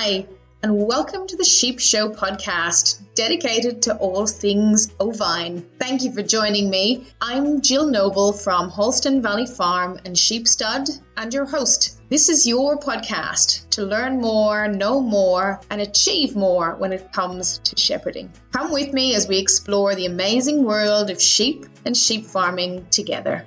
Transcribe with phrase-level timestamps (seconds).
[0.00, 0.28] Hi,
[0.62, 5.66] and welcome to the Sheep Show podcast, dedicated to all things ovine.
[5.80, 7.08] Thank you for joining me.
[7.20, 11.98] I'm Jill Noble from Holston Valley Farm and Sheep Stud, and your host.
[12.10, 17.58] This is your podcast to learn more, know more, and achieve more when it comes
[17.58, 18.30] to shepherding.
[18.52, 23.44] Come with me as we explore the amazing world of sheep and sheep farming together.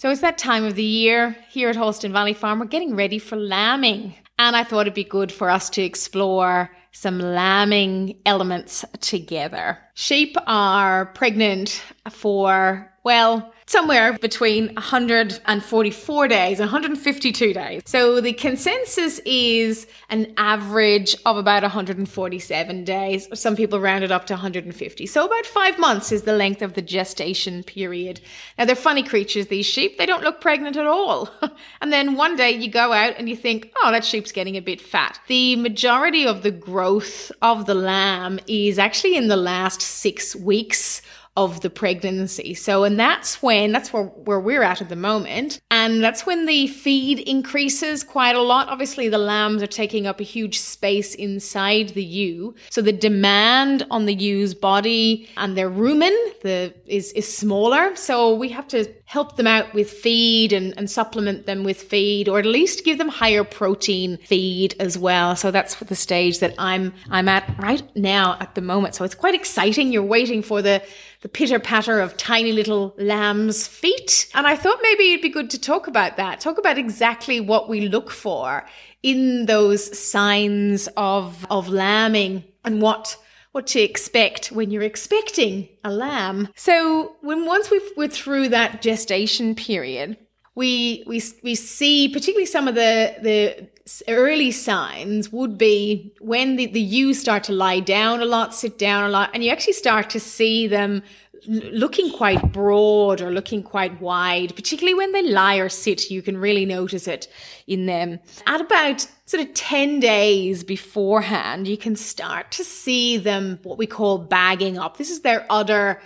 [0.00, 2.58] So it's that time of the year here at Holston Valley Farm.
[2.58, 4.16] We're getting ready for lambing.
[4.38, 9.78] And I thought it'd be good for us to explore some lambing elements together.
[9.94, 17.82] Sheep are pregnant for, well, somewhere between 144 days and 152 days.
[17.84, 23.28] So the consensus is an average of about 147 days.
[23.38, 25.06] Some people round it up to 150.
[25.06, 28.22] So about five months is the length of the gestation period.
[28.56, 29.98] Now they're funny creatures, these sheep.
[29.98, 31.28] They don't look pregnant at all.
[31.82, 34.62] and then one day you go out and you think, oh, that sheep's getting a
[34.62, 35.20] bit fat.
[35.28, 41.02] The majority of the growth of the lamb is actually in the last six weeks
[41.38, 42.52] of the pregnancy.
[42.52, 45.60] So, and that's when, that's where, where we're at at the moment.
[45.70, 48.68] And that's when the feed increases quite a lot.
[48.68, 52.56] Obviously, the lambs are taking up a huge space inside the ewe.
[52.70, 57.94] So the demand on the ewe's body and their rumen the, is, is smaller.
[57.94, 62.28] So we have to help them out with feed and, and supplement them with feed
[62.28, 65.36] or at least give them higher protein feed as well.
[65.36, 68.96] So that's the stage that I'm, I'm at right now at the moment.
[68.96, 69.92] So it's quite exciting.
[69.92, 70.82] You're waiting for the,
[71.20, 74.28] the pitter patter of tiny little lambs' feet.
[74.34, 77.68] And I thought maybe it'd be good to talk about that, talk about exactly what
[77.68, 78.64] we look for
[79.02, 83.16] in those signs of, of lambing and what
[83.52, 86.48] what to expect when you're expecting a lamb.
[86.54, 90.18] So when once we've, we're through that gestation period,
[90.54, 93.68] we we we see particularly some of the the
[94.08, 98.78] early signs would be when the, the ewes start to lie down a lot, sit
[98.78, 101.02] down a lot, and you actually start to see them
[101.46, 106.36] looking quite broad or looking quite wide, particularly when they lie or sit, you can
[106.36, 107.28] really notice it
[107.66, 108.18] in them.
[108.46, 113.86] At about sort of 10 days beforehand, you can start to see them what we
[113.86, 114.96] call bagging up.
[114.96, 116.00] This is their udder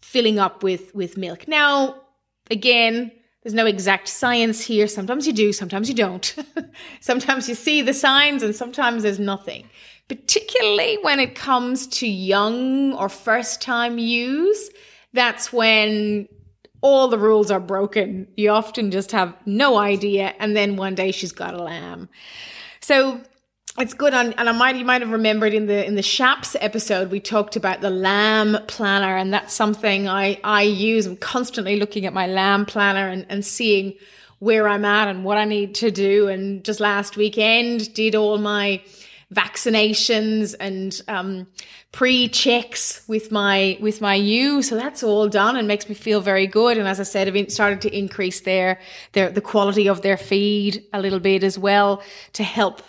[0.00, 1.46] filling up with, with milk.
[1.46, 2.02] Now,
[2.50, 3.12] again,
[3.48, 4.86] there's no exact science here.
[4.86, 6.36] Sometimes you do, sometimes you don't.
[7.00, 9.70] sometimes you see the signs and sometimes there's nothing.
[10.06, 14.68] Particularly when it comes to young or first time ewes,
[15.14, 16.28] that's when
[16.82, 18.28] all the rules are broken.
[18.36, 20.34] You often just have no idea.
[20.38, 22.10] And then one day she's got a lamb.
[22.80, 23.18] So
[23.78, 26.56] it's good on and I might you might have remembered in the in the Shaps
[26.60, 31.06] episode we talked about the lamb planner and that's something I I use.
[31.06, 33.94] I'm constantly looking at my lamb planner and, and seeing
[34.40, 36.28] where I'm at and what I need to do.
[36.28, 38.82] And just last weekend did all my
[39.32, 41.46] vaccinations and um,
[41.92, 44.62] pre-checks with my with my ewe.
[44.62, 46.78] So that's all done and makes me feel very good.
[46.78, 48.80] And as I said, I've started to increase their
[49.12, 52.02] their the quality of their feed a little bit as well
[52.32, 52.82] to help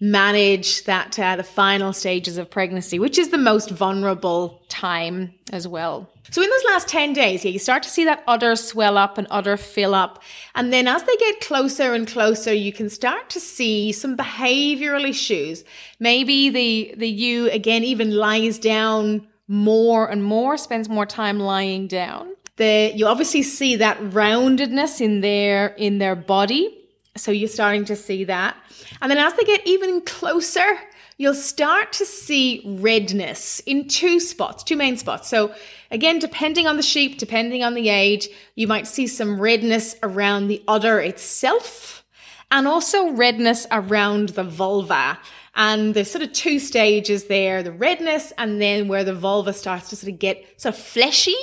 [0.00, 5.66] manage that uh, the final stages of pregnancy, which is the most vulnerable time as
[5.66, 6.10] well.
[6.30, 9.18] So in those last 10 days, yeah, ewe start to see that udder swell up
[9.18, 10.22] and udder fill up.
[10.54, 15.08] And then as they get closer and closer, you can start to see some behavioral
[15.08, 15.64] issues.
[16.00, 21.86] Maybe the, the you again even lies down more and more, spends more time lying
[21.86, 22.34] down.
[22.56, 26.83] The, you obviously see that roundedness in their, in their body.
[27.16, 28.56] So you're starting to see that.
[29.00, 30.78] And then as they get even closer,
[31.16, 35.28] you'll start to see redness in two spots, two main spots.
[35.28, 35.54] So
[35.90, 40.48] again, depending on the sheep, depending on the age, you might see some redness around
[40.48, 42.04] the udder itself
[42.50, 45.18] and also redness around the vulva.
[45.54, 49.90] And there's sort of two stages there, the redness and then where the vulva starts
[49.90, 51.36] to sort of get sort of fleshy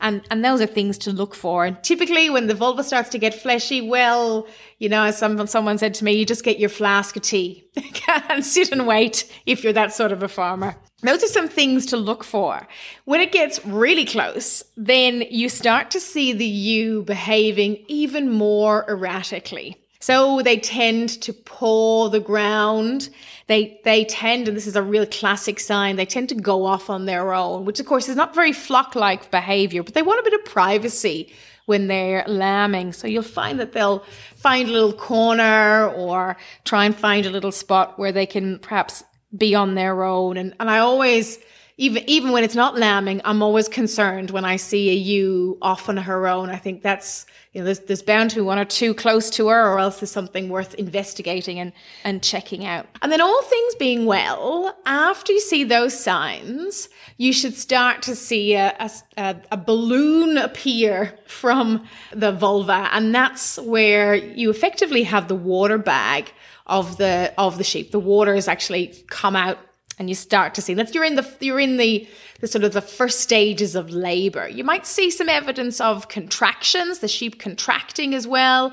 [0.00, 1.64] and, and those are things to look for.
[1.64, 4.46] And typically when the vulva starts to get fleshy, well,
[4.78, 7.68] you know, as some, someone said to me, you just get your flask of tea
[8.28, 10.76] and sit and wait if you're that sort of a farmer.
[11.02, 12.66] Those are some things to look for.
[13.04, 18.84] When it gets really close, then you start to see the ewe behaving even more
[18.88, 19.76] erratically.
[20.00, 23.10] So they tend to paw the ground.
[23.48, 26.90] They, they tend, and this is a real classic sign, they tend to go off
[26.90, 30.22] on their own, which of course is not very flock-like behavior, but they want a
[30.22, 31.32] bit of privacy
[31.64, 32.92] when they're lambing.
[32.92, 34.04] So you'll find that they'll
[34.36, 39.02] find a little corner or try and find a little spot where they can perhaps
[39.36, 40.36] be on their own.
[40.36, 41.38] And, and I always
[41.80, 45.88] even even when it's not lambing, I'm always concerned when I see a ewe off
[45.88, 46.50] on her own.
[46.50, 49.46] I think that's you know there's there's bound to be one or two close to
[49.46, 51.72] her, or else there's something worth investigating and
[52.02, 52.86] and checking out.
[53.00, 58.16] And then all things being well, after you see those signs, you should start to
[58.16, 65.28] see a, a, a balloon appear from the vulva, and that's where you effectively have
[65.28, 66.32] the water bag
[66.66, 67.92] of the of the sheep.
[67.92, 69.58] The water has actually come out
[69.98, 72.08] and you start to see that you're in the you're in the
[72.40, 74.48] the sort of the first stages of labor.
[74.48, 78.72] You might see some evidence of contractions, the sheep contracting as well.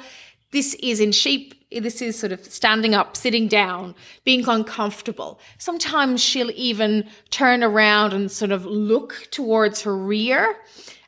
[0.51, 1.53] This is in sheep.
[1.71, 5.39] This is sort of standing up, sitting down, being uncomfortable.
[5.57, 10.55] Sometimes she'll even turn around and sort of look towards her rear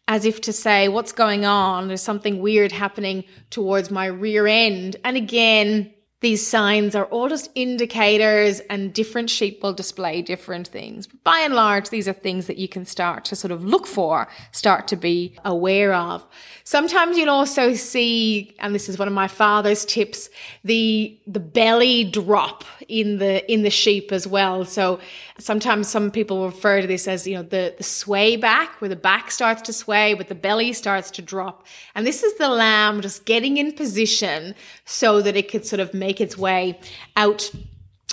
[0.07, 1.87] as if to say, What's going on?
[1.87, 4.95] There's something weird happening towards my rear end.
[5.03, 11.05] And again, these signs are all just indicators and different sheep will display different things.
[11.05, 13.85] But by and large, these are things that you can start to sort of look
[13.85, 16.25] for, start to be aware of.
[16.63, 20.29] Sometimes you'll also see, and this is one of my father's tips,
[20.63, 24.65] the, the belly drop in the, in the sheep as well.
[24.65, 24.99] So
[25.37, 28.95] sometimes some people refer to this as, you know, the, the sway back where the
[28.95, 31.65] back starts to sway, but the belly starts to drop.
[31.95, 34.55] And this is the lamb just getting in position
[34.85, 36.79] so that it could sort of make its way
[37.15, 37.51] out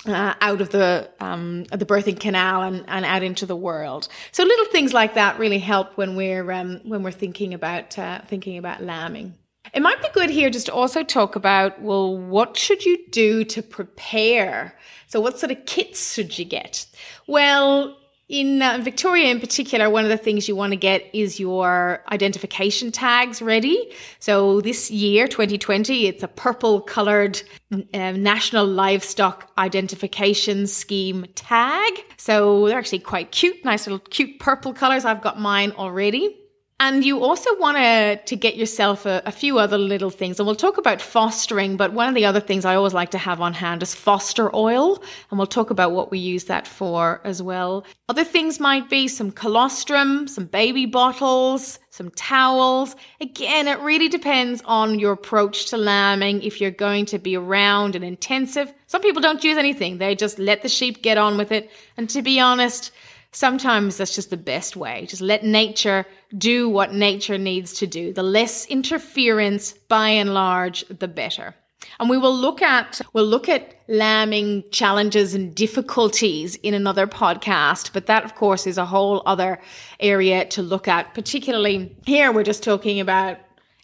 [0.07, 4.07] uh, out of the um, the birthing canal and, and out into the world.
[4.31, 8.21] So little things like that really help when we're um, when we're thinking about uh,
[8.27, 9.33] thinking about lambing.
[9.73, 13.43] It might be good here just to also talk about well, what should you do
[13.45, 14.77] to prepare?
[15.07, 16.85] So, what sort of kits should you get?
[17.27, 17.97] Well,
[18.27, 22.03] in uh, Victoria, in particular, one of the things you want to get is your
[22.11, 23.91] identification tags ready.
[24.19, 27.39] So this year, 2020, it's a purple colored
[27.71, 27.77] uh,
[28.11, 31.93] National Livestock Identification Scheme tag.
[32.17, 35.05] So they're actually quite cute, nice little cute purple colors.
[35.05, 36.35] I've got mine already.
[36.77, 40.39] And you also want to to get yourself a, a, few other little things.
[40.39, 43.17] And we'll talk about fostering, but one of the other things I always like to
[43.17, 45.01] have on hand is foster oil.
[45.29, 47.85] And we'll talk about what we use that for as well.
[48.09, 52.97] Other things might be some colostrum, some baby bottles, some towels.
[53.21, 56.41] Again, it really depends on your approach to lambing.
[56.41, 59.97] If you're going to be around and intensive, some people don't use anything.
[59.97, 61.71] They just let the sheep get on with it.
[61.95, 62.91] And to be honest,
[63.35, 65.05] sometimes that's just the best way.
[65.07, 66.05] Just let nature
[66.37, 68.13] do what nature needs to do.
[68.13, 71.55] The less interference by and large, the better.
[71.99, 77.91] And we will look at, we'll look at lambing challenges and difficulties in another podcast,
[77.93, 79.59] but that of course is a whole other
[79.99, 81.13] area to look at.
[81.13, 83.37] Particularly here, we're just talking about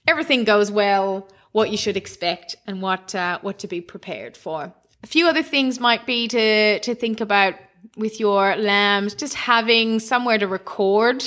[0.07, 4.73] everything goes well, what you should expect and what, uh, what to be prepared for.
[5.03, 7.55] A few other things might be to, to think about
[7.97, 11.23] with your lambs, just having somewhere to record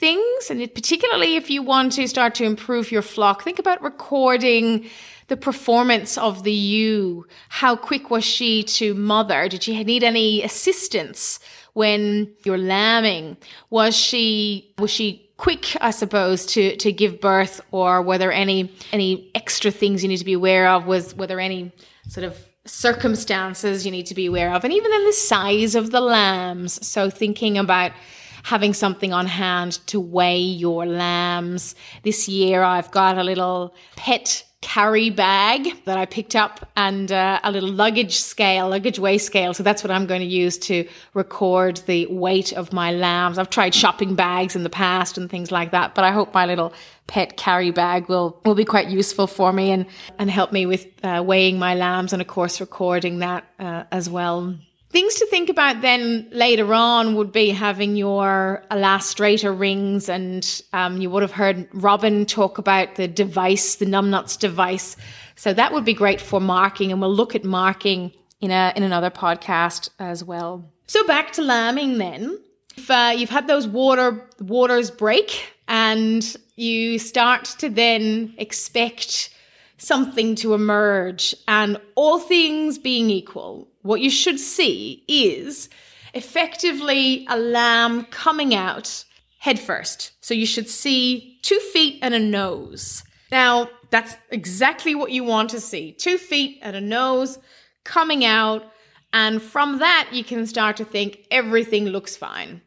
[0.00, 0.50] things.
[0.50, 4.88] And particularly if you want to start to improve your flock, think about recording
[5.28, 7.26] the performance of the ewe.
[7.50, 9.48] How quick was she to mother?
[9.48, 11.38] Did she need any assistance
[11.74, 13.36] when you're lambing?
[13.68, 18.74] Was she, was she quick, I suppose, to, to give birth or were there any,
[18.92, 20.86] any extra things you need to be aware of?
[20.86, 21.72] Was, were there any
[22.08, 22.36] sort of
[22.66, 26.86] circumstances you need to be aware of, and even then the size of the lambs.
[26.86, 27.92] So, thinking about
[28.42, 31.74] having something on hand to weigh your lambs.
[32.02, 37.40] This year, I've got a little pet carry bag that I picked up and uh,
[37.42, 39.54] a little luggage scale, luggage weigh scale.
[39.54, 43.38] So that's what I'm going to use to record the weight of my lambs.
[43.38, 46.44] I've tried shopping bags in the past and things like that, but I hope my
[46.44, 46.74] little
[47.06, 49.86] pet carry bag will, will be quite useful for me and,
[50.18, 54.10] and help me with uh, weighing my lambs and of course recording that uh, as
[54.10, 54.54] well.
[54.90, 61.00] Things to think about then later on would be having your elastrator rings, and um,
[61.00, 64.96] you would have heard Robin talk about the device, the NumNuts device.
[65.36, 68.82] So that would be great for marking, and we'll look at marking in a in
[68.82, 70.68] another podcast as well.
[70.88, 72.40] So back to lambing then.
[72.76, 79.30] If uh, you've had those water waters break, and you start to then expect
[79.78, 85.68] something to emerge, and all things being equal, what you should see is
[86.14, 89.04] effectively a lamb coming out
[89.38, 90.12] head first.
[90.20, 93.02] So you should see two feet and a nose.
[93.32, 97.38] Now, that's exactly what you want to see two feet and a nose
[97.84, 98.64] coming out.
[99.12, 102.60] And from that, you can start to think everything looks fine.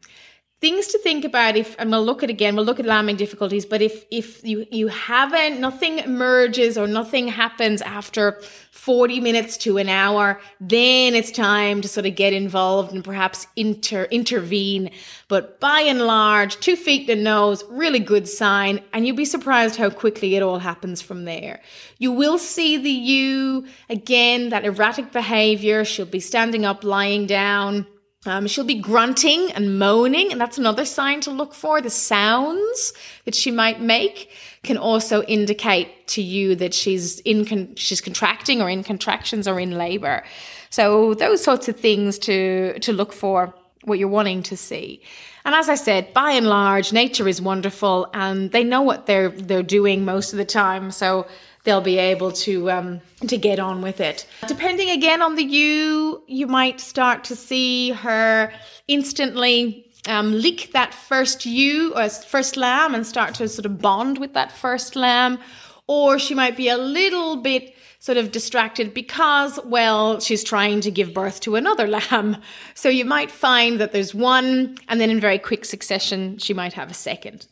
[0.64, 3.66] things to think about if and we'll look at again we'll look at lambing difficulties
[3.66, 8.40] but if if you you haven't nothing emerges or nothing happens after
[8.84, 13.46] 40 minutes to an hour then it's time to sort of get involved and perhaps
[13.56, 14.90] inter intervene.
[15.28, 19.76] But by and large two feet the nose really good sign and you'll be surprised
[19.76, 21.62] how quickly it all happens from there.
[21.96, 25.86] You will see the ewe again that erratic behavior.
[25.86, 27.86] She'll be standing up lying down.
[28.26, 31.80] Um, she'll be grunting and moaning, and that's another sign to look for.
[31.82, 34.30] The sounds that she might make
[34.64, 39.60] can also indicate to ewe that she's in con- she's contracting or in contractions or
[39.60, 40.24] in labor.
[40.70, 43.54] So those sorts of things to to look for
[43.84, 45.02] what you're wanting to see.
[45.44, 49.28] And as I said, by and large, nature is wonderful, and they know what they're
[49.28, 50.90] they're doing most of the time.
[50.90, 51.26] So
[51.64, 54.26] they'll be able to um, to get on with it.
[54.46, 58.52] Depending again on the you, you might start to see her
[58.88, 64.18] instantly um, lick that first ewe or first lamb and start to sort of bond
[64.18, 65.38] with that first lamb,
[65.86, 70.90] or she might be a little bit sort of distracted because, well, she's trying to
[70.90, 72.36] give birth to another lamb.
[72.74, 76.74] So you might find that there's one, and then in very quick succession, she might
[76.74, 77.46] have a second.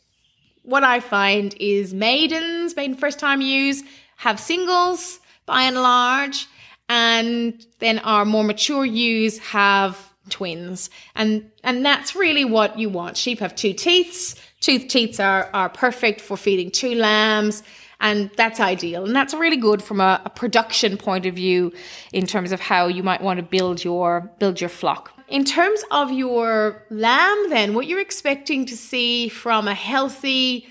[0.61, 3.83] What I find is maidens, maiden first time ewes,
[4.17, 6.47] have singles by and large,
[6.87, 10.89] and then our more mature ewes have twins.
[11.15, 13.17] And and that's really what you want.
[13.17, 14.35] Sheep have two teats.
[14.59, 17.63] Two teats are, are perfect for feeding two lambs.
[17.99, 19.05] And that's ideal.
[19.05, 21.71] And that's really good from a, a production point of view
[22.11, 25.11] in terms of how you might want to build your build your flock.
[25.29, 30.67] In terms of your lamb, then, what you're expecting to see from a healthy,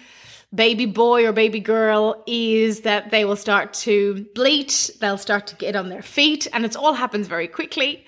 [0.55, 5.57] baby boy or baby girl is that they will start to bleat, they'll start to
[5.57, 8.05] get on their feet, and it all happens very quickly.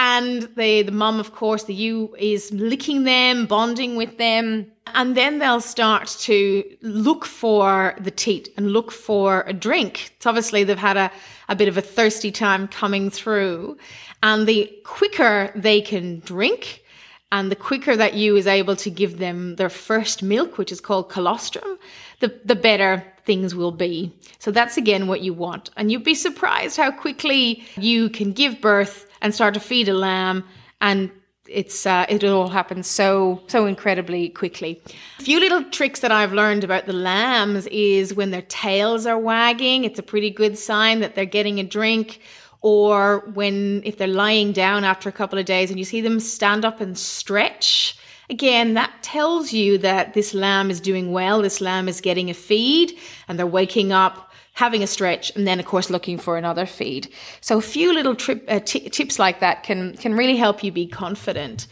[0.00, 5.16] And the the mum, of course, the ewe is licking them, bonding with them, and
[5.16, 10.12] then they'll start to look for the teat and look for a drink.
[10.16, 11.10] It's obviously they've had a,
[11.48, 13.76] a bit of a thirsty time coming through,
[14.22, 16.84] and the quicker they can drink,
[17.32, 20.80] and the quicker that ewe is able to give them their first milk, which is
[20.80, 21.76] called colostrum,
[22.20, 24.10] the, the better things will be.
[24.38, 25.68] So that's again what you want.
[25.76, 29.92] And you'd be surprised how quickly you can give birth and start to feed a
[29.92, 30.44] lamb
[30.80, 31.10] and
[31.46, 34.80] it's uh, it all happens so so incredibly quickly.
[35.18, 39.18] A few little tricks that I've learned about the lambs is when their tails are
[39.18, 42.20] wagging, it's a pretty good sign that they're getting a drink
[42.62, 46.18] or when if they're lying down after a couple of days and you see them
[46.18, 47.97] stand up and stretch
[48.30, 52.34] again that tells you that this lamb is doing well this lamb is getting a
[52.34, 52.92] feed
[53.26, 57.08] and they're waking up having a stretch and then of course looking for another feed.
[57.40, 60.72] So a few little trip, uh, t- tips like that can can really help you
[60.72, 61.68] be confident.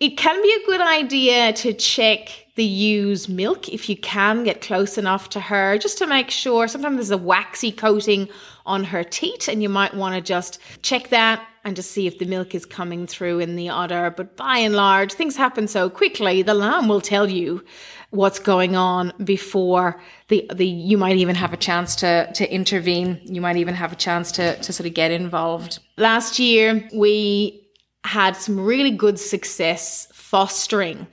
[0.00, 4.62] It can be a good idea to check the ewe's milk if you can get
[4.62, 6.68] close enough to her just to make sure.
[6.68, 8.28] Sometimes there's a waxy coating
[8.66, 12.18] on her teat and you might want to just check that and just see if
[12.18, 15.88] the milk is coming through in the udder but by and large things happen so
[15.88, 17.64] quickly the lamb will tell you
[18.10, 23.20] what's going on before the the you might even have a chance to to intervene
[23.24, 27.58] you might even have a chance to to sort of get involved last year we
[28.04, 31.06] had some really good success fostering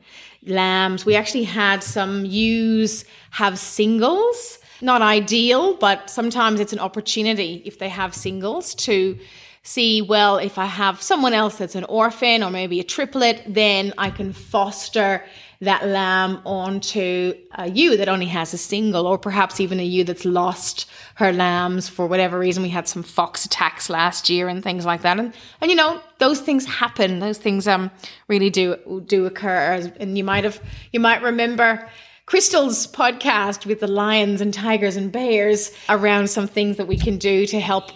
[0.46, 1.06] lambs.
[1.06, 4.59] We actually had some ewes have singles.
[4.81, 9.17] Not ideal, but sometimes it's an opportunity if they have singles to
[9.62, 13.93] see, well, if I have someone else that's an orphan or maybe a triplet, then
[13.98, 15.24] I can foster
[15.62, 20.05] that lamb onto a ewe that only has a single, or perhaps even a ewe
[20.05, 22.63] that's lost her lambs for whatever reason.
[22.63, 26.01] We had some fox attacks last year and things like that, and and you know
[26.19, 27.19] those things happen.
[27.19, 27.91] Those things um
[28.29, 30.62] really do do occur, and you might have
[30.93, 31.89] you might remember.
[32.29, 37.17] Crystal's podcast with the lions and tigers and bears around some things that we can
[37.17, 37.89] do to help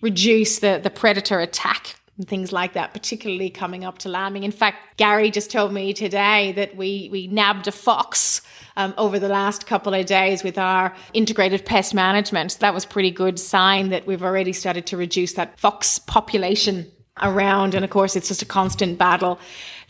[0.00, 4.44] reduce the, the predator attack and things like that, particularly coming up to lambing.
[4.44, 8.42] In fact, Gary just told me today that we, we nabbed a fox
[8.76, 12.60] um, over the last couple of days with our integrated pest management.
[12.60, 16.88] That was pretty good sign that we've already started to reduce that fox population
[17.22, 17.74] around.
[17.74, 19.38] And of course, it's just a constant battle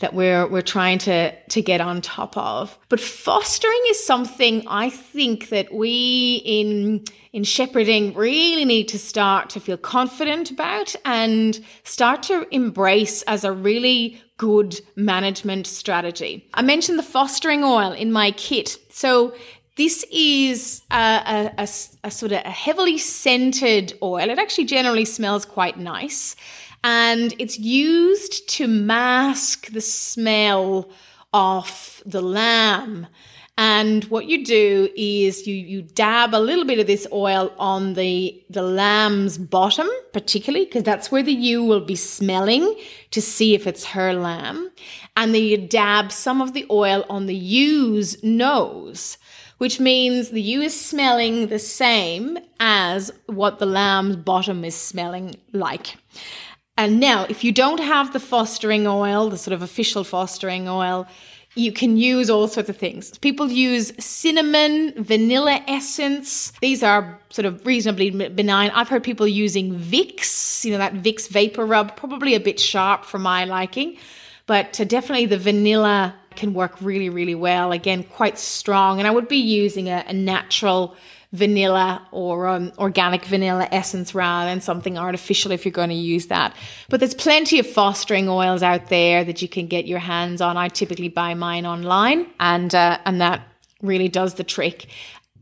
[0.01, 2.77] that we're we're trying to to get on top of.
[2.89, 9.49] But fostering is something I think that we in in shepherding really need to start
[9.51, 16.49] to feel confident about and start to embrace as a really good management strategy.
[16.53, 18.77] I mentioned the fostering oil in my kit.
[18.89, 19.33] So
[19.77, 21.67] this is a, a, a,
[22.03, 24.29] a, sort of a heavily scented oil.
[24.29, 26.35] It actually generally smells quite nice
[26.83, 30.89] and it's used to mask the smell
[31.33, 33.07] of the lamb.
[33.57, 37.93] And what you do is you, you dab a little bit of this oil on
[37.93, 42.75] the, the lamb's bottom, particularly, because that's where the ewe will be smelling
[43.11, 44.71] to see if it's her lamb.
[45.15, 49.17] And then you dab some of the oil on the ewe's nose,
[49.59, 55.35] which means the ewe is smelling the same as what the lamb's bottom is smelling
[55.51, 55.97] like.
[56.81, 61.05] And now, if you don't have the fostering oil, the sort of official fostering oil,
[61.53, 63.15] you can use all sorts of things.
[63.19, 66.51] People use cinnamon, vanilla essence.
[66.59, 68.71] These are sort of reasonably benign.
[68.71, 73.05] I've heard people using Vicks, you know, that Vicks vapor rub, probably a bit sharp
[73.05, 73.97] for my liking,
[74.47, 77.73] but uh, definitely the vanilla can work really, really well.
[77.73, 78.97] Again, quite strong.
[78.97, 80.95] And I would be using a, a natural
[81.33, 86.27] vanilla or um, organic vanilla essence rather than something artificial if you're going to use
[86.27, 86.53] that.
[86.89, 90.57] But there's plenty of fostering oils out there that you can get your hands on.
[90.57, 93.41] I typically buy mine online, and uh, and that
[93.81, 94.87] really does the trick.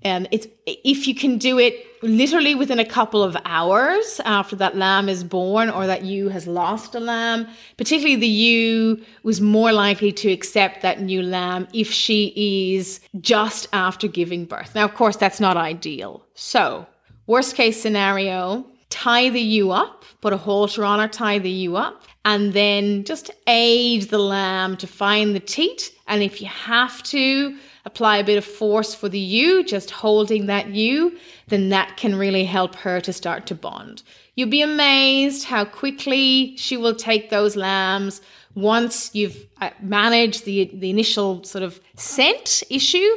[0.05, 4.77] Um, it's if you can do it literally within a couple of hours after that
[4.77, 7.47] lamb is born or that ewe has lost a lamb.
[7.77, 12.33] Particularly the ewe was more likely to accept that new lamb if she
[12.77, 14.73] is just after giving birth.
[14.73, 16.23] Now, of course, that's not ideal.
[16.33, 16.87] So,
[17.27, 21.75] worst case scenario, tie the ewe up, put a halter on her, tie the ewe
[21.75, 25.93] up, and then just aid the lamb to find the teat.
[26.07, 27.57] And if you have to,
[27.89, 31.17] apply a bit of force for the ewe, just holding that ewe,
[31.47, 34.03] then that can really help her to start to bond.
[34.35, 38.21] You'll be amazed how quickly she will take those lambs
[38.53, 43.11] once you've uh, managed the, the initial sort of scent issue,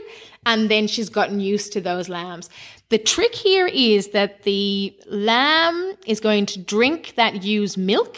[0.47, 2.49] and then she's gotten used to those lambs.
[2.89, 8.17] The trick here is that the lamb is going to drink that ewe's milk.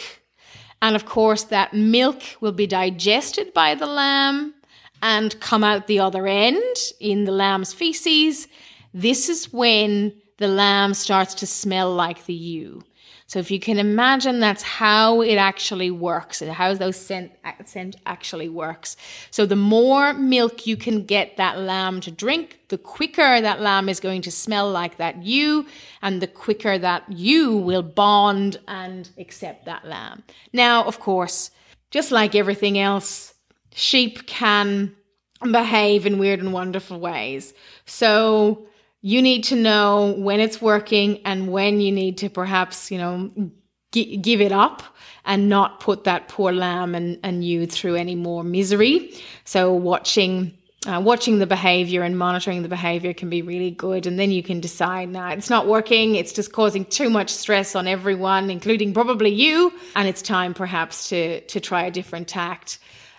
[0.81, 4.53] And of course, that milk will be digested by the lamb
[5.01, 8.47] and come out the other end in the lamb's feces,
[8.93, 12.83] this is when the lamb starts to smell like the ewe.
[13.27, 17.31] So if you can imagine that's how it actually works, how those scent,
[17.65, 18.97] scent actually works.
[19.31, 23.89] So the more milk you can get that lamb to drink, the quicker that lamb
[23.89, 25.65] is going to smell like that ewe,
[26.03, 30.23] and the quicker that ewe will bond and accept that lamb.
[30.53, 31.49] Now, of course,
[31.89, 33.33] just like everything else,
[33.75, 34.95] sheep can
[35.51, 37.53] behave in weird and wonderful ways.
[37.85, 38.67] So
[39.01, 43.31] you need to know when it's working and when you need to perhaps, you know,
[43.91, 44.81] g- give it up
[45.25, 49.13] and not put that poor lamb and, and you through any more misery.
[49.43, 50.57] So watching
[50.87, 54.05] uh, watching the behavior and monitoring the behavior can be really good.
[54.05, 56.13] And then you can decide, now nah, it's not working.
[56.13, 59.73] It's just causing too much stress on everyone, including probably you.
[59.95, 62.77] And it's time perhaps to, to try a different tact.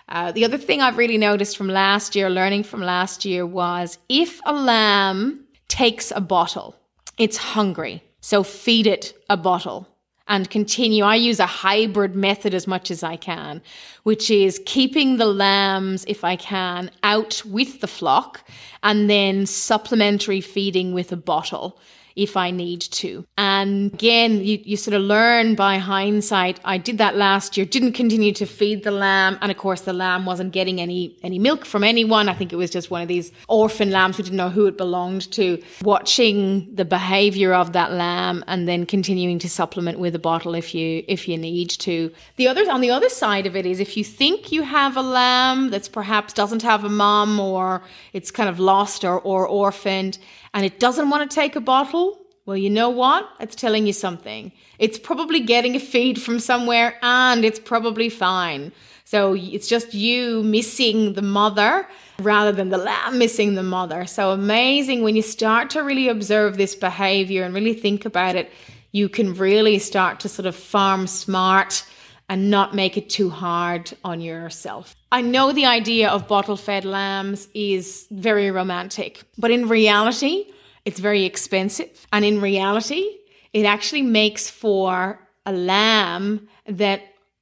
[0.09, 3.97] Uh, the other thing I've really noticed from last year, learning from last year, was
[4.07, 6.75] if a lamb takes a bottle,
[7.17, 8.03] it's hungry.
[8.21, 9.87] So feed it a bottle
[10.27, 11.03] and continue.
[11.03, 13.61] I use a hybrid method as much as I can,
[14.03, 18.43] which is keeping the lambs, if I can, out with the flock
[18.83, 21.79] and then supplementary feeding with a bottle
[22.17, 23.25] if I need to.
[23.37, 26.59] And again, you, you sort of learn by hindsight.
[26.65, 29.37] I did that last year, didn't continue to feed the lamb.
[29.41, 32.27] And of course, the lamb wasn't getting any, any milk from anyone.
[32.27, 34.77] I think it was just one of these orphan lambs who didn't know who it
[34.77, 35.61] belonged to.
[35.83, 40.73] Watching the behavior of that lamb and then continuing to supplement with a bottle if
[40.73, 42.11] you, if you need to.
[42.37, 45.03] The other, on the other side of it is if you think you have a
[45.03, 50.17] lamb that's perhaps doesn't have a mom or it's kind of lost or, or orphaned
[50.53, 53.29] and it doesn't want to take a bottle, well, you know what?
[53.41, 54.53] It's telling you something.
[54.79, 58.71] It's probably getting a feed from somewhere and it's probably fine.
[59.03, 61.87] So it's just you missing the mother
[62.19, 64.05] rather than the lamb missing the mother.
[64.05, 68.51] So amazing when you start to really observe this behavior and really think about it,
[68.91, 71.85] you can really start to sort of farm smart
[72.29, 74.95] and not make it too hard on yourself.
[75.11, 80.45] I know the idea of bottle fed lambs is very romantic, but in reality,
[80.83, 82.05] it's very expensive.
[82.11, 83.05] And in reality,
[83.53, 87.01] it actually makes for a lamb that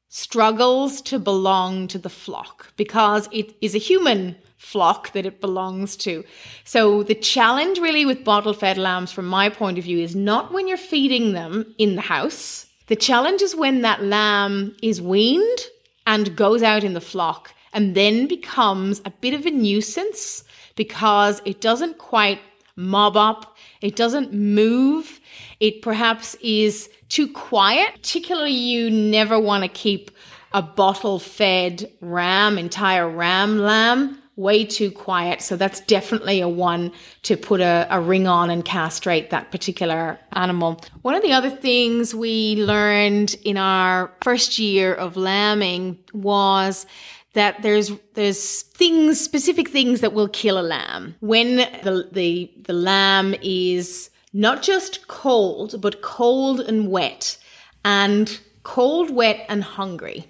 [0.09, 5.95] struggles to belong to the flock because it is a human flock that it belongs
[5.95, 6.23] to.
[6.63, 10.53] So the challenge really with bottle fed lambs from my point of view is not
[10.53, 15.59] when you're feeding them in the house the challenge is when that lamb is weaned
[16.05, 20.43] and goes out in the flock and then becomes a bit of a nuisance
[20.75, 22.39] because it doesn't quite
[22.75, 25.19] mob up, it doesn't move,
[25.59, 27.93] it perhaps is too quiet.
[27.95, 30.11] Particularly, you never want to keep
[30.53, 35.41] a bottle fed ram, entire ram lamb, way too quiet.
[35.41, 36.91] So that's definitely a one
[37.23, 40.81] to put a, a, ring on and castrate that particular animal.
[41.03, 46.85] One of the other things we learned in our first year of lambing was
[47.33, 52.73] that there's there's things specific things that will kill a lamb when the the, the
[52.73, 57.37] lamb is not just cold but cold and wet
[57.83, 60.25] and cold wet and hungry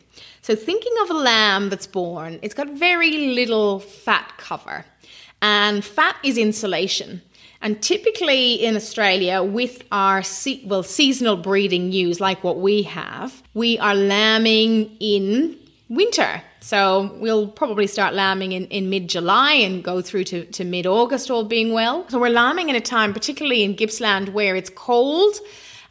[0.46, 4.86] so, thinking of a lamb that's born, it's got very little fat cover,
[5.42, 7.24] and fat is insulation.
[7.64, 13.42] And typically in Australia, with our se- well seasonal breeding ewes like what we have,
[13.56, 15.58] we are lambing in
[15.90, 16.44] winter.
[16.60, 20.86] So we'll probably start lambing in, in mid July and go through to, to mid
[20.86, 22.08] August, all being well.
[22.10, 25.38] So we're lambing in a time, particularly in Gippsland, where it's cold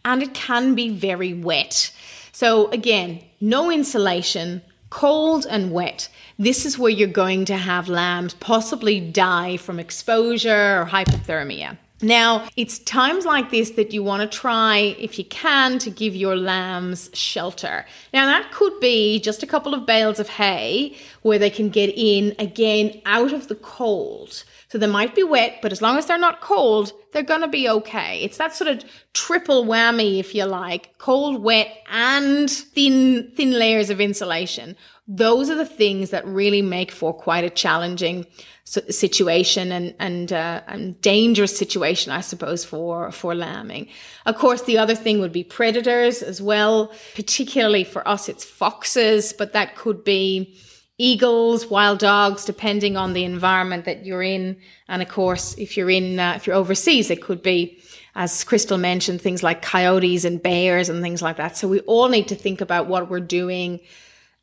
[0.04, 1.90] and it can be very wet.
[2.34, 6.08] So again, no insulation, cold and wet.
[6.36, 11.78] This is where you're going to have lambs possibly die from exposure or hypothermia.
[12.02, 16.16] Now, it's times like this that you want to try, if you can, to give
[16.16, 17.86] your lambs shelter.
[18.12, 21.94] Now, that could be just a couple of bales of hay where they can get
[21.96, 24.42] in again out of the cold.
[24.74, 27.46] So they might be wet, but as long as they're not cold, they're going to
[27.46, 28.20] be okay.
[28.24, 28.82] It's that sort of
[29.12, 34.74] triple whammy, if you like, cold, wet, and thin, thin layers of insulation.
[35.06, 38.26] Those are the things that really make for quite a challenging
[38.64, 43.86] situation and and uh, and dangerous situation, I suppose, for for lambing.
[44.26, 46.90] Of course, the other thing would be predators as well.
[47.14, 50.58] Particularly for us, it's foxes, but that could be
[50.98, 54.56] eagles, wild dogs, depending on the environment that you're in.
[54.88, 57.78] And of course, if you're in, uh, if you're overseas, it could be,
[58.14, 61.56] as Crystal mentioned, things like coyotes and bears and things like that.
[61.56, 63.80] So we all need to think about what we're doing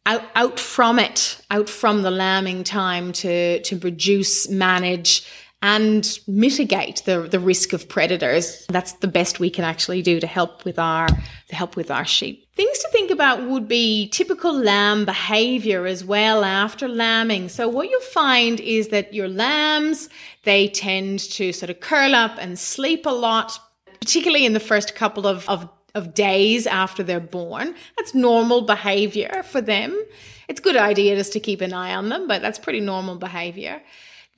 [0.05, 5.25] out, out from it, out from the lambing time to, to produce, manage,
[5.61, 8.65] and mitigate the, the risk of predators.
[8.69, 12.05] That's the best we can actually do to help with our to help with our
[12.05, 12.47] sheep.
[12.55, 17.49] Things to think about would be typical lamb behavior as well after lambing.
[17.49, 20.09] So what you'll find is that your lambs,
[20.43, 23.59] they tend to sort of curl up and sleep a lot,
[23.99, 27.75] particularly in the first couple of, of, of days after they're born.
[27.97, 29.99] That's normal behavior for them.
[30.47, 33.15] It's a good idea just to keep an eye on them, but that's pretty normal
[33.15, 33.81] behavior.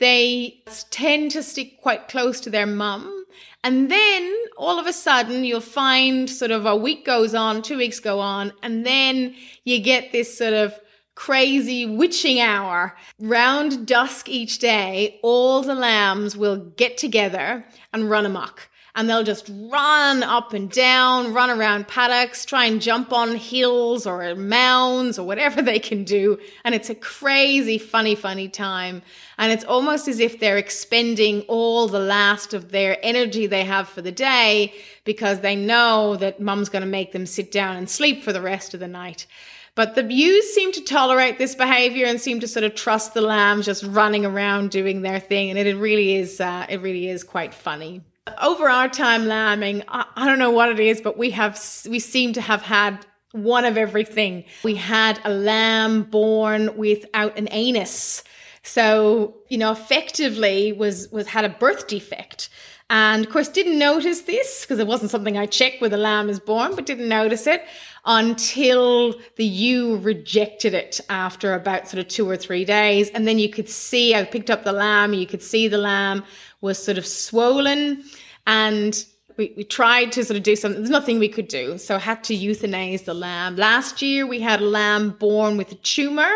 [0.04, 3.26] They tend to stick quite close to their mum.
[3.64, 7.78] And then all of a sudden, you'll find sort of a week goes on, two
[7.78, 10.78] weeks go on, and then you get this sort of
[11.16, 12.98] crazy witching hour.
[13.18, 19.24] Round dusk each day, all the lambs will get together and run amok and they'll
[19.24, 25.18] just run up and down, run around paddocks, try and jump on hills or mounds
[25.18, 26.38] or whatever they can do.
[26.64, 29.02] And it's a crazy, funny, funny time.
[29.40, 33.90] And it's almost as if they're expending all the last of their energy they have
[33.90, 34.76] for the day
[35.06, 38.42] because they know that mum's going to make them sit down and sleep for the
[38.42, 39.26] rest of the night.
[39.74, 43.22] But the ewes seem to tolerate this behavior and seem to sort of trust the
[43.22, 45.50] lambs just running around doing their thing.
[45.50, 48.04] And it, really is, uh, it really is quite funny
[48.42, 51.60] over our time lambing, I, I don't know what it is, but we have
[51.90, 54.46] we seem to have had one of everything.
[54.64, 58.24] We had a lamb born without an anus.
[58.62, 62.50] So, you know, effectively was was had a birth defect.
[62.90, 66.30] And of course didn't notice this because it wasn't something I checked when the lamb
[66.30, 67.64] is born, but didn't notice it
[68.06, 73.10] until the ewe rejected it after about sort of two or three days.
[73.10, 76.24] And then you could see, I picked up the lamb, you could see the lamb
[76.64, 78.04] was sort of swollen
[78.48, 79.06] and
[79.38, 80.80] we, we tried to sort of do something.
[80.80, 81.78] There's nothing we could do.
[81.78, 83.58] So I had to euthanize the lamb.
[83.58, 86.32] Last year we had a lamb born with a tumor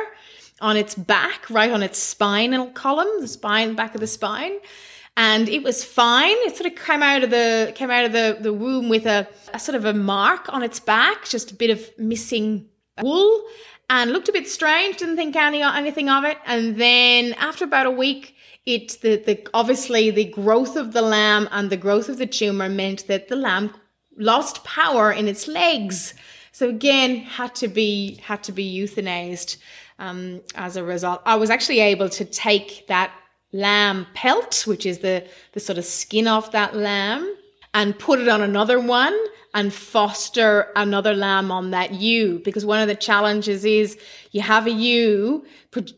[0.59, 4.57] on its back, right on its spinal column, the spine, back of the spine.
[5.15, 6.35] And it was fine.
[6.39, 9.27] It sort of came out of the came out of the, the womb with a,
[9.53, 12.67] a sort of a mark on its back, just a bit of missing
[13.01, 13.43] wool,
[13.89, 14.97] and looked a bit strange.
[14.97, 16.37] Didn't think any anything of it.
[16.45, 18.35] And then after about a week,
[18.67, 22.69] it the, the obviously the growth of the lamb and the growth of the tumor
[22.69, 23.73] meant that the lamb
[24.17, 26.13] lost power in its legs.
[26.51, 29.57] So again, had to be had to be euthanized
[29.99, 31.21] um, as a result.
[31.25, 33.11] I was actually able to take that
[33.53, 37.35] lamb pelt, which is the the sort of skin off that lamb,
[37.73, 39.17] and put it on another one
[39.53, 43.97] and foster another lamb on that ewe because one of the challenges is
[44.31, 45.45] you have a ewe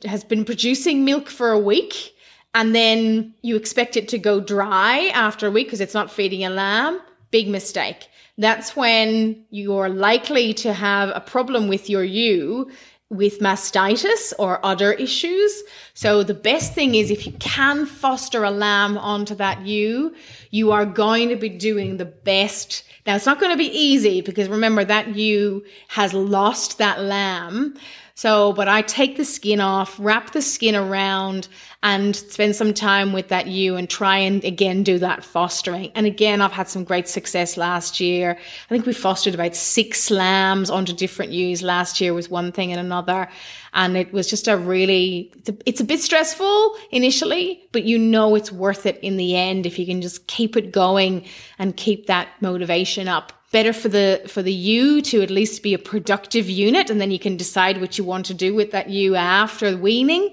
[0.05, 2.13] has been producing milk for a week
[2.53, 6.43] and then you expect it to go dry after a week because it's not feeding
[6.43, 6.99] a lamb,
[7.31, 8.07] big mistake.
[8.37, 12.71] That's when you're likely to have a problem with your ewe
[13.09, 15.63] with mastitis or other issues.
[15.95, 20.13] So the best thing is if you can foster a lamb onto that ewe,
[20.51, 22.83] you are going to be doing the best.
[23.07, 27.75] Now it's not going to be easy because remember that ewe has lost that lamb.
[28.19, 31.47] So, but I take the skin off, wrap the skin around
[31.83, 35.89] and spend some time with that ewe and try and again do that fostering.
[35.95, 38.31] And again, I've had some great success last year.
[38.31, 42.73] I think we fostered about six lambs onto different ewes last year with one thing
[42.73, 43.29] and another.
[43.71, 47.97] And it was just a really, it's a, it's a bit stressful initially, but you
[47.97, 51.25] know it's worth it in the end if you can just keep it going
[51.57, 55.73] and keep that motivation up better for the for the ewe to at least be
[55.73, 58.89] a productive unit and then you can decide what you want to do with that
[58.89, 60.29] ewe after weaning.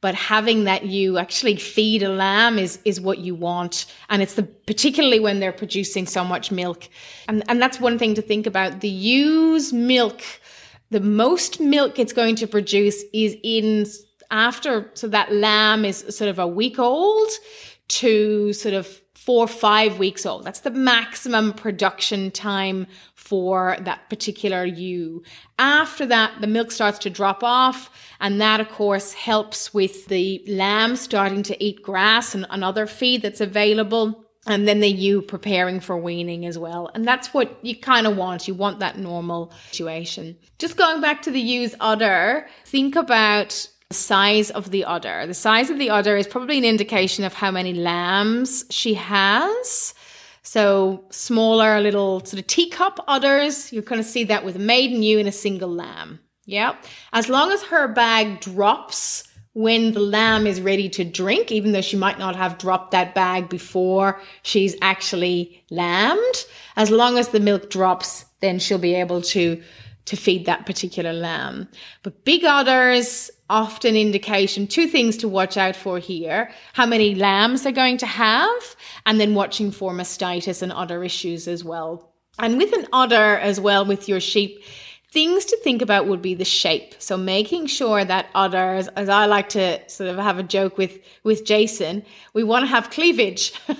[0.00, 3.86] But having that ewe actually feed a lamb is is what you want.
[4.10, 6.88] And it's the particularly when they're producing so much milk.
[7.26, 8.80] And and that's one thing to think about.
[8.80, 10.22] The ewe's milk
[10.90, 13.86] the most milk it's going to produce is in
[14.30, 17.28] after so that lamb is sort of a week old
[17.88, 20.42] to sort of four five weeks old.
[20.42, 25.22] That's the maximum production time for that particular ewe.
[25.58, 30.42] After that, the milk starts to drop off, and that, of course, helps with the
[30.48, 34.24] lamb starting to eat grass and, and other feed that's available.
[34.46, 36.90] And then the ewe preparing for weaning as well.
[36.94, 38.48] And that's what you kind of want.
[38.48, 40.38] You want that normal situation.
[40.58, 45.26] Just going back to the ewe's udder, think about the size of the udder.
[45.26, 49.94] The size of the udder is probably an indication of how many lambs she has.
[50.42, 55.02] So smaller little sort of teacup udders, you're going to see that with a maiden
[55.02, 56.20] ewe and a single lamb.
[56.44, 56.76] Yeah.
[57.12, 59.24] As long as her bag drops
[59.54, 63.14] when the lamb is ready to drink, even though she might not have dropped that
[63.14, 66.46] bag before she's actually lambed,
[66.76, 69.62] as long as the milk drops, then she'll be able to
[70.08, 71.68] to feed that particular lamb.
[72.02, 76.50] But big udders often indication two things to watch out for here.
[76.72, 81.46] How many lambs they're going to have and then watching for mastitis and other issues
[81.46, 82.10] as well.
[82.38, 84.62] And with an udder as well with your sheep
[85.10, 86.94] things to think about would be the shape.
[86.98, 91.00] So making sure that udders as i like to sort of have a joke with
[91.24, 93.52] with jason we want to have cleavage.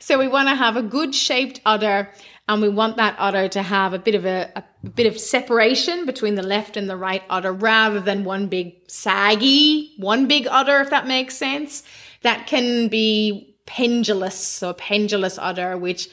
[0.00, 2.10] So we want to have a good shaped udder
[2.48, 6.06] and we want that udder to have a bit of a, a, bit of separation
[6.06, 10.80] between the left and the right udder rather than one big saggy one big udder
[10.80, 11.82] if that makes sense
[12.22, 16.08] that can be pendulous so pendulous udder which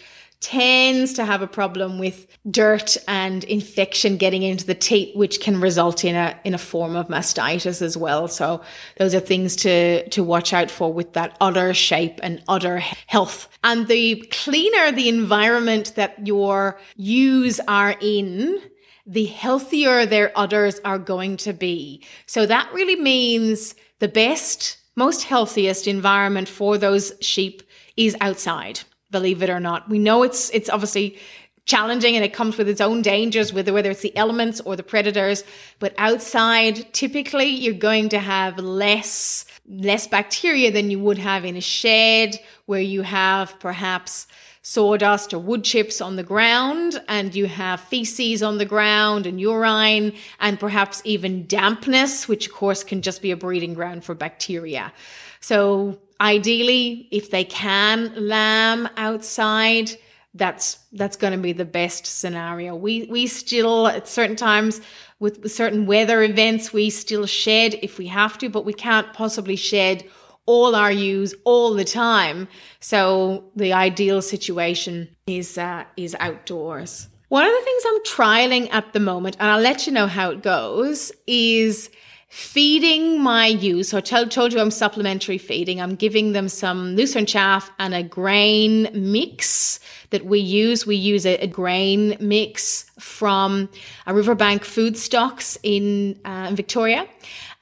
[0.46, 5.60] tends to have a problem with dirt and infection getting into the teat, which can
[5.60, 8.28] result in a in a form of mastitis as well.
[8.28, 8.62] So
[8.98, 12.78] those are things to to watch out for with that udder shape and udder
[13.08, 13.50] health.
[13.64, 18.62] And the cleaner the environment that your ewes are in,
[19.08, 22.04] the healthier their udders are going to be.
[22.28, 27.64] So that really means the best, most healthiest environment for those sheep
[27.98, 28.82] is outside
[29.16, 29.88] believe it or not.
[29.88, 31.18] We know it's it's obviously
[31.64, 34.84] challenging and it comes with its own dangers whether whether it's the elements or the
[34.84, 35.44] predators
[35.80, 41.56] but outside typically you're going to have less less bacteria than you would have in
[41.56, 44.28] a shed where you have perhaps
[44.62, 49.42] sawdust or wood chips on the ground and you have feces on the ground and
[49.42, 54.14] urine and perhaps even dampness which of course can just be a breeding ground for
[54.14, 54.94] bacteria
[55.40, 59.92] so ideally, if they can lamb outside,
[60.34, 62.76] that's that's going to be the best scenario.
[62.76, 64.82] We we still at certain times
[65.20, 69.56] with, certain weather events we still shed if we have to, but we can't possibly
[69.56, 70.04] shed
[70.46, 72.48] all our ewes all the time.
[72.80, 77.08] So the ideal situation is uh, is outdoors.
[77.30, 80.30] One of the things I'm trialing at the moment, and I'll let you know how
[80.30, 81.90] it goes, is
[82.36, 83.88] feeding my ewes.
[83.88, 85.80] So I told, told you I'm supplementary feeding.
[85.80, 90.86] I'm giving them some lucerne chaff and a grain mix that we use.
[90.86, 93.70] We use a, a grain mix from
[94.06, 97.08] a riverbank food stocks in, uh, in Victoria.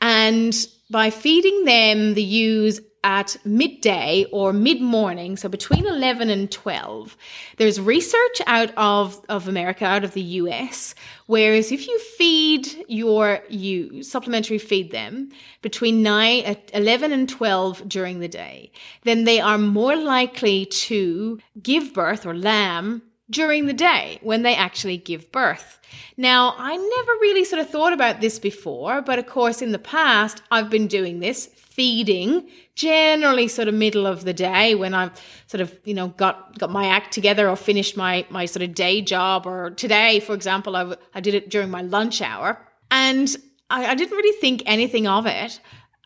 [0.01, 0.55] And
[0.89, 7.17] by feeding them the ewes at midday or mid morning, so between 11 and 12,
[7.57, 13.39] there's research out of, of America, out of the US, whereas if you feed your
[13.49, 15.29] ewes, supplementary feed them
[15.61, 18.71] between 9, 11 and 12 during the day,
[19.03, 24.55] then they are more likely to give birth or lamb during the day when they
[24.55, 25.79] actually give birth.
[26.17, 29.79] Now, I never really sort of thought about this before, but of course, in the
[29.79, 35.11] past, I've been doing this feeding generally sort of middle of the day when I've
[35.47, 38.75] sort of, you know, got, got my act together or finished my, my sort of
[38.75, 39.47] day job.
[39.47, 42.59] Or today, for example, I, I did it during my lunch hour.
[42.91, 43.35] And
[43.69, 45.59] I, I didn't really think anything of it.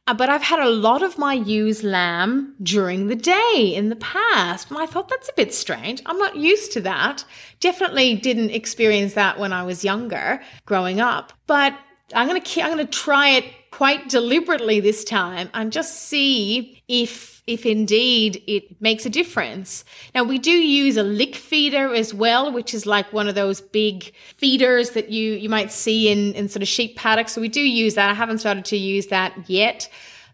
[0.08, 3.98] Uh, but I've had a lot of my ewes lamb during the day in the
[3.98, 4.70] past.
[4.70, 6.02] And I thought that's a bit strange.
[6.06, 7.26] I'm not used to that.
[7.60, 11.34] Definitely didn't experience that when I was younger growing up.
[11.46, 11.78] But
[12.14, 13.46] I'm going to I'm going to try it
[13.78, 19.86] quite deliberately this time and just see if if indeed it makes a difference.
[20.16, 23.62] Now we do use a lick feeder as well, which is like one of those
[23.62, 27.34] big feeders that you you might see in in sort of sheep paddocks.
[27.34, 28.10] So we do use that.
[28.10, 29.88] I haven't started to use that yet,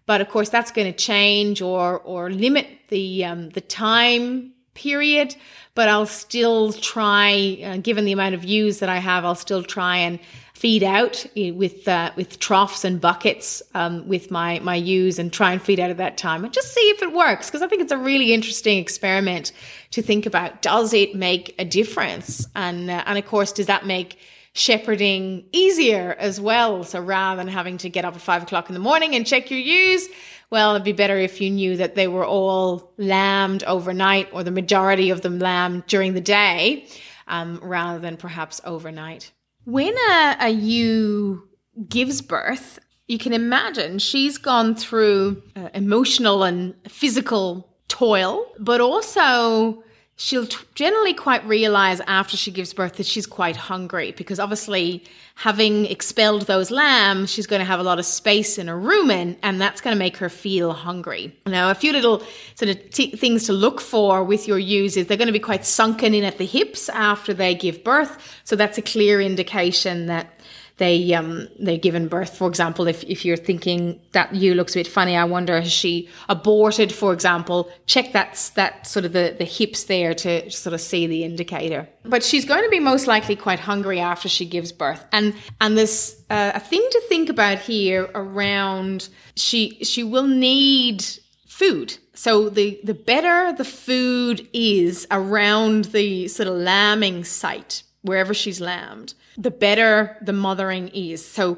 [0.06, 5.36] but of course that's going to change or or limit the um, the time period.
[5.76, 9.64] But I'll still try, uh, given the amount of ewes that I have, I'll still
[9.64, 10.20] try and
[10.64, 15.34] feed out eh, with uh, with troughs and buckets um, with my my ewes and
[15.34, 17.68] try and feed out at that time and just see if it works because I
[17.68, 19.52] think it's a really interesting experiment
[19.92, 20.62] to think about.
[20.62, 22.48] Does it make a difference?
[22.56, 24.18] And uh, and of course, does that make
[24.54, 26.86] shepherding easier as well?
[26.86, 29.52] So rather than having to get up at five o'clock in the morning and check
[29.52, 30.08] your ewes.
[30.50, 34.52] Well, it'd be better if you knew that they were all lambed overnight or the
[34.52, 36.88] majority of them lambed during the day
[37.28, 39.33] um, rather than perhaps overnight.
[39.66, 41.48] When a, a ewe
[41.88, 49.84] gives birth, you can imagine she's gone through uh, emotional and physical toil, but also
[50.16, 55.04] she'll t- generally quite realize after she gives birth that she's quite hungry because obviously
[55.36, 59.36] having expelled those lambs she's going to have a lot of space in her rumen
[59.42, 61.36] and that's going to make her feel hungry.
[61.48, 62.22] Now a few little
[62.56, 65.40] sort of t- things to look for with your ewes is they're going to be
[65.40, 68.40] quite sunken in at the hips after they give birth.
[68.44, 70.40] So that's a clear indication that
[70.78, 72.36] they um they're given birth.
[72.36, 75.72] For example, if if you're thinking that ewe looks a bit funny, I wonder has
[75.72, 80.74] she aborted, for example, check that that sort of the, the hips there to sort
[80.74, 81.88] of see the indicator.
[82.04, 85.06] But she's going to be most likely quite hungry after she gives birth.
[85.12, 91.04] And and this uh, a thing to think about here around she she will need
[91.46, 91.98] food.
[92.16, 98.60] So the the better the food is around the sort of lambing site, wherever she's
[98.60, 101.26] lambed, the better the mothering is.
[101.26, 101.58] So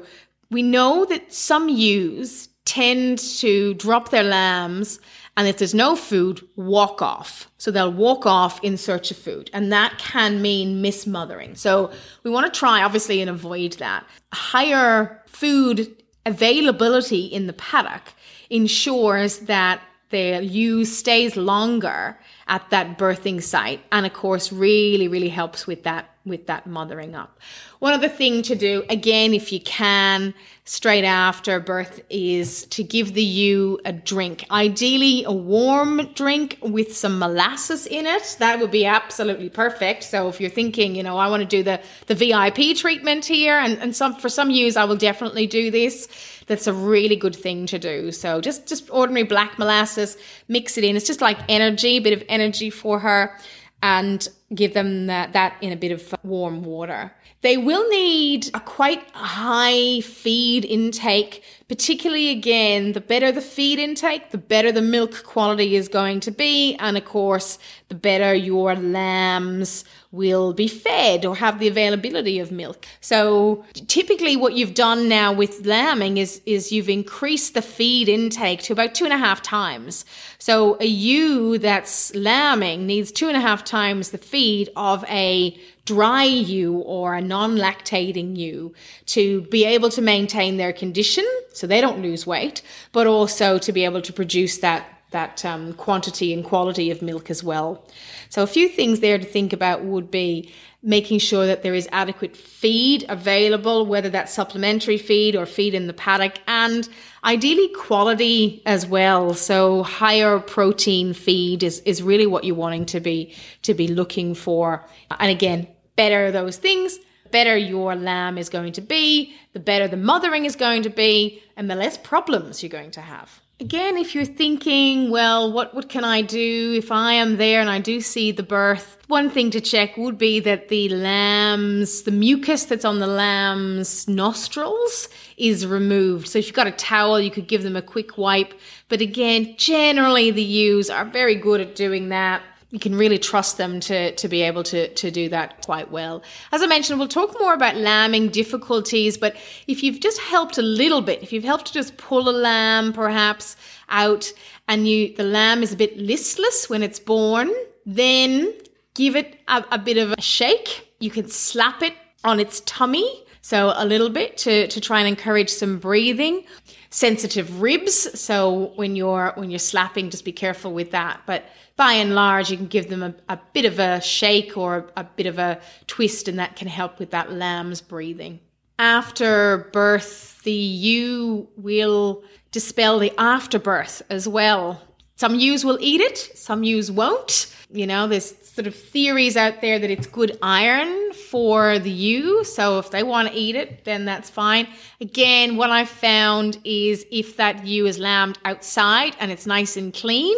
[0.50, 5.00] we know that some ewes tend to drop their lambs
[5.36, 7.50] and if there's no food, walk off.
[7.58, 9.50] So they'll walk off in search of food.
[9.52, 11.56] And that can mean mismothering.
[11.56, 14.06] So we want to try, obviously, and avoid that.
[14.32, 18.14] Higher food availability in the paddock
[18.48, 23.80] ensures that the ewe stays longer at that birthing site.
[23.90, 27.38] And of course, really, really helps with that with that mothering up.
[27.78, 33.14] One other thing to do, again, if you can, straight after birth, is to give
[33.14, 34.44] the ewe a drink.
[34.50, 38.36] Ideally, a warm drink with some molasses in it.
[38.40, 40.02] That would be absolutely perfect.
[40.02, 43.58] So if you're thinking, you know, I want to do the, the VIP treatment here,
[43.58, 46.08] and, and some for some ewes, I will definitely do this.
[46.46, 48.12] That's a really good thing to do.
[48.12, 50.16] So just just ordinary black molasses,
[50.48, 50.96] mix it in.
[50.96, 53.36] It's just like energy, a bit of energy for her
[53.82, 57.12] and give them that, that in a bit of warm water.
[57.42, 64.30] They will need a quite high feed intake, particularly again, the better the feed intake,
[64.30, 66.74] the better the milk quality is going to be.
[66.76, 72.50] And of course, the better your lambs will be fed or have the availability of
[72.50, 72.86] milk.
[73.00, 78.62] So typically what you've done now with lambing is, is you've increased the feed intake
[78.62, 80.04] to about two and a half times.
[80.38, 84.35] So a ewe that's lambing needs two and a half times the feed
[84.76, 88.74] of a dry ewe or a non-lactating ewe
[89.06, 93.72] to be able to maintain their condition so they don't lose weight, but also to
[93.72, 97.86] be able to produce that that um, quantity and quality of milk as well.
[98.28, 100.52] So a few things there to think about would be
[100.86, 105.88] making sure that there is adequate feed available, whether that's supplementary feed or feed in
[105.88, 106.88] the paddock, and
[107.24, 109.34] ideally quality as well.
[109.34, 114.36] So higher protein feed is, is really what you're wanting to be to be looking
[114.36, 114.86] for.
[115.18, 117.00] And again, better those things,
[117.32, 121.42] better your lamb is going to be, the better the mothering is going to be,
[121.56, 123.40] and the less problems you're going to have.
[123.58, 127.70] Again, if you're thinking, well, what, what can I do if I am there and
[127.70, 128.98] I do see the birth?
[129.08, 134.06] One thing to check would be that the lamb's, the mucus that's on the lamb's
[134.08, 136.28] nostrils is removed.
[136.28, 138.52] So if you've got a towel, you could give them a quick wipe.
[138.90, 143.58] But again, generally the ewes are very good at doing that you can really trust
[143.58, 146.22] them to, to be able to, to do that quite well.
[146.52, 149.36] As I mentioned, we'll talk more about lambing difficulties, but
[149.66, 152.92] if you've just helped a little bit, if you've helped to just pull a lamb
[152.92, 153.56] perhaps
[153.88, 154.32] out
[154.66, 157.50] and you the lamb is a bit listless when it's born,
[157.84, 158.52] then
[158.94, 160.88] give it a, a bit of a shake.
[160.98, 161.94] You can slap it
[162.24, 166.44] on its tummy So a little bit to, to try and encourage some breathing.
[166.90, 168.20] Sensitive ribs.
[168.20, 171.20] So when you're when you're slapping, just be careful with that.
[171.26, 171.44] But
[171.76, 175.00] by and large, you can give them a, a bit of a shake or a,
[175.00, 178.40] a bit of a twist, and that can help with that lamb's breathing.
[178.78, 184.80] After birth, the ewe will dispel the afterbirth as well.
[185.16, 187.54] Some ewes will eat it, some ewes won't.
[187.70, 192.44] You know, there's sort of theories out there that it's good iron for the ewe.
[192.44, 194.68] So if they want to eat it, then that's fine.
[195.00, 199.92] Again, what I've found is if that ewe is lambed outside and it's nice and
[199.92, 200.36] clean,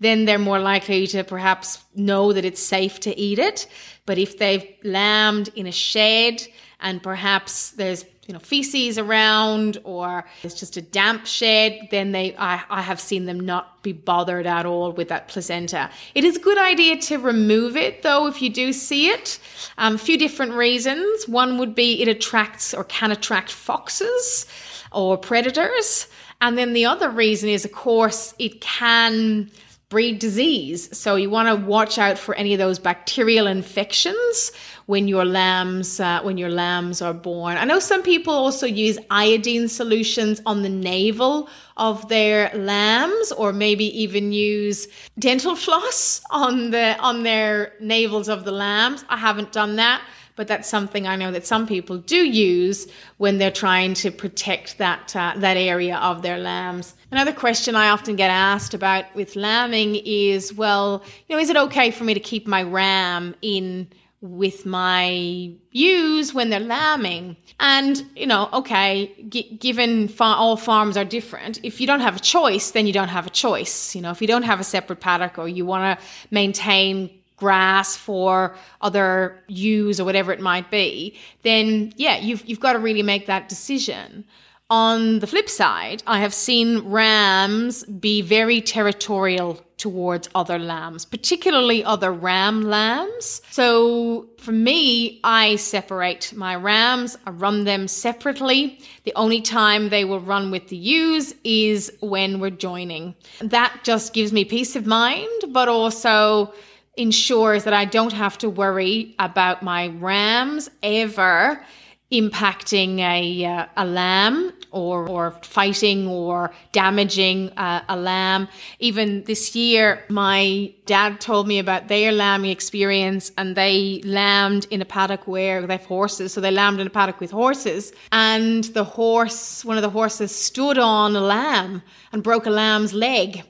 [0.00, 3.66] then they're more likely to perhaps know that it's safe to eat it.
[4.06, 6.46] But if they've lambed in a shed
[6.80, 12.36] and perhaps there's you know feces around or it's just a damp shed then they
[12.36, 15.90] I, I have seen them not be bothered at all with that placenta.
[16.14, 19.38] It is a good idea to remove it though if you do see it.
[19.78, 21.26] Um, a few different reasons.
[21.26, 24.46] One would be it attracts or can attract foxes
[24.92, 26.06] or predators.
[26.42, 29.50] And then the other reason is of course it can
[29.88, 30.94] breed disease.
[30.96, 34.52] So you want to watch out for any of those bacterial infections
[34.84, 37.56] when your lambs uh, when your lambs are born.
[37.56, 43.52] I know some people also use iodine solutions on the navel of their lambs or
[43.52, 49.04] maybe even use dental floss on the on their navels of the lambs.
[49.08, 50.02] I haven't done that
[50.38, 52.86] but that's something I know that some people do use
[53.16, 56.94] when they're trying to protect that uh, that area of their lambs.
[57.10, 61.56] Another question I often get asked about with lambing is, well, you know, is it
[61.56, 63.88] okay for me to keep my ram in
[64.20, 67.36] with my ewes when they're lambing.
[67.60, 72.16] And, you know, okay, g- given far- all farms are different, if you don't have
[72.16, 73.94] a choice, then you don't have a choice.
[73.94, 77.96] You know, if you don't have a separate paddock or you want to maintain grass
[77.96, 83.02] for other ewes or whatever it might be, then yeah, you've you've got to really
[83.02, 84.24] make that decision.
[84.70, 91.82] On the flip side, I have seen rams be very territorial towards other lambs, particularly
[91.84, 93.40] other ram lambs.
[93.50, 98.80] So for me, I separate my rams, I run them separately.
[99.04, 103.14] The only time they will run with the ewes is when we're joining.
[103.40, 106.52] That just gives me peace of mind, but also
[106.98, 111.64] ensures that I don't have to worry about my rams ever
[112.10, 118.48] impacting a, uh, a lamb or, or fighting or damaging uh, a lamb.
[118.78, 124.80] Even this year, my dad told me about their lambing experience and they lambed in
[124.80, 126.32] a paddock where they have horses.
[126.32, 130.34] So they lambed in a paddock with horses and the horse, one of the horses
[130.34, 131.82] stood on a lamb
[132.12, 133.42] and broke a lamb's leg.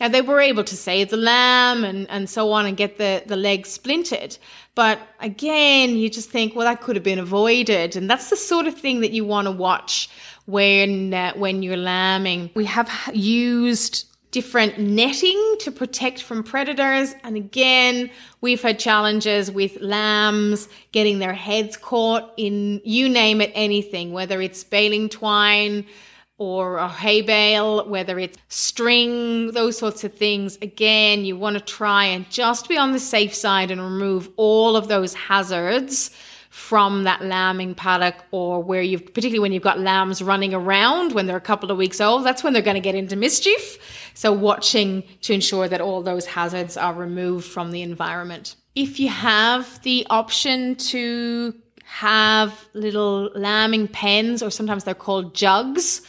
[0.00, 3.22] Now they were able to save the lamb and, and so on and get the,
[3.26, 4.36] the leg splintered.
[4.74, 7.96] But again, you just think, well, that could have been avoided.
[7.96, 10.08] And that's the sort of thing that you want to watch
[10.46, 12.50] when, uh, when you're lambing.
[12.54, 17.14] We have used different netting to protect from predators.
[17.22, 23.52] And again, we've had challenges with lambs getting their heads caught in you name it,
[23.54, 25.86] anything, whether it's baling twine,
[26.36, 30.58] or a hay bale, whether it's string, those sorts of things.
[30.62, 34.76] Again, you want to try and just be on the safe side and remove all
[34.76, 36.10] of those hazards
[36.50, 41.26] from that lambing paddock or where you've particularly when you've got lambs running around when
[41.26, 43.76] they're a couple of weeks old that's when they're going to get into mischief
[44.14, 49.08] so watching to ensure that all those hazards are removed from the environment if you
[49.08, 56.02] have the option to have little lambing pens or sometimes they're called jugs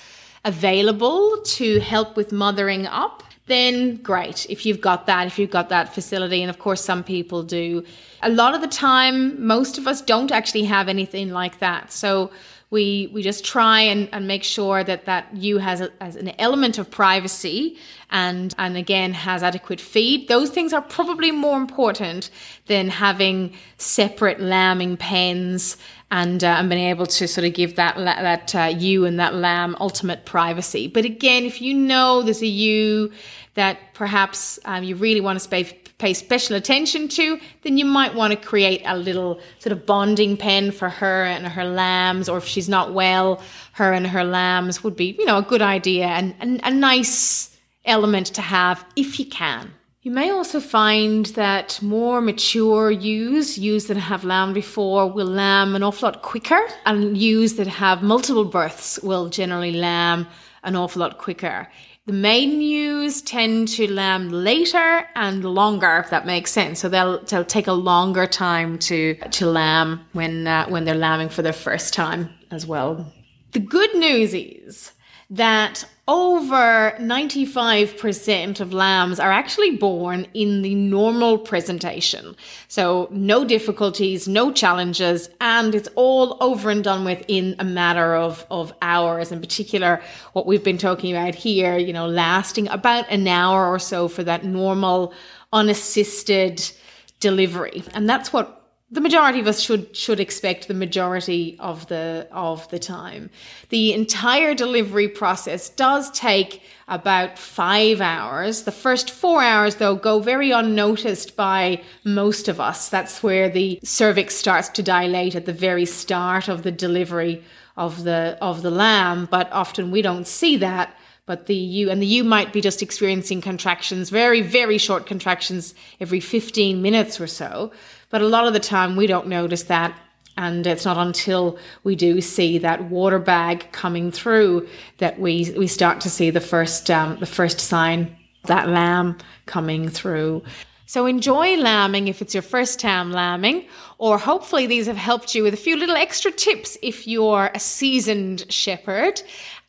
[0.46, 4.46] available to help with mothering up, then great.
[4.50, 7.84] If you've got that, if you've got that facility, and of course some people do.
[8.24, 11.91] A lot of the time, most of us don't actually have anything like that.
[11.91, 12.32] So
[12.72, 16.30] we we just try and, and make sure that that ewe has, a, has an
[16.39, 17.78] element of privacy
[18.12, 22.30] and and again has adequate feed those things are probably more important
[22.66, 25.78] than having separate lambing pens
[26.20, 29.34] and uh, and being able to sort of give that that uh, ewe and that
[29.36, 33.11] lamb ultimate privacy but again if you know there's a ewe
[33.55, 35.63] that perhaps um, you really want to pay,
[35.97, 40.38] pay special attention to, then you might want to create a little sort of bonding
[40.38, 43.41] pen for her and her lambs, or if she's not well,
[43.74, 47.57] her and her lambs would be, you know, a good idea and, and a nice
[47.86, 49.74] element to have if you can.
[50.06, 55.74] You may also find that more mature ewes, ewes that have lambed before, will lamb
[55.74, 60.28] an awful lot quicker, and ewes that have multiple births will generally lamb
[60.62, 61.68] an awful lot quicker
[62.06, 66.80] The maiden ewes tend to lamb later and longer, if that makes sense.
[66.82, 71.30] So they'll they'll take a longer time to to lamb when uh, when they're lambing
[71.30, 73.12] for their first time as well.
[73.53, 74.91] The good news is
[75.32, 82.36] that over 95% of lambs are actually born in the normal presentation.
[82.68, 88.16] So no difficulties, no challenges, and it's all over and done with in a matter
[88.16, 89.32] of, of hours.
[89.32, 89.99] In particular,
[90.34, 94.24] what we've been talking about here, you know, lasting about an hour or so for
[94.24, 95.12] that normal
[95.53, 96.72] unassisted
[97.20, 97.82] delivery.
[97.95, 102.70] And that's what the majority of us should should expect the majority of the of
[102.70, 103.32] the time.
[103.70, 108.64] The entire delivery process does take about 5 hours.
[108.64, 112.90] The first 4 hours though go very unnoticed by most of us.
[112.90, 117.44] That's where the cervix starts to dilate at the very start of the delivery
[117.76, 122.02] of the of the lamb, but often we don't see that but the ewe and
[122.02, 127.28] the ewe might be just experiencing contractions very very short contractions every 15 minutes or
[127.28, 127.72] so
[128.16, 129.93] but a lot of the time we don't notice that.
[130.38, 135.68] And it's not until we do see that water bag coming through that we, we
[135.68, 140.43] start to see the first, um, the first sign, that lamb coming through.
[140.86, 145.43] So enjoy lambing if it's your first time lambing, or hopefully these have helped you
[145.43, 149.22] with a few little extra tips if you're a seasoned shepherd.